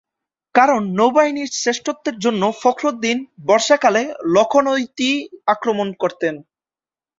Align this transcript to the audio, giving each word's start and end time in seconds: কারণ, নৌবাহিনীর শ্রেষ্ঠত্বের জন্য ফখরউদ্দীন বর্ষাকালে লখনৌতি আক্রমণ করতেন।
কারণ, 0.55 0.81
নৌবাহিনীর 0.97 1.49
শ্রেষ্ঠত্বের 1.53 2.15
জন্য 2.19 2.41
ফখরউদ্দীন 2.61 3.17
বর্ষাকালে 3.45 4.03
লখনৌতি 4.35 5.09
আক্রমণ 5.47 5.87
করতেন। 5.93 6.35